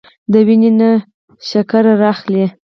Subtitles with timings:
[0.31, 0.89] د وينې نه
[1.47, 2.45] شوګر را اخلي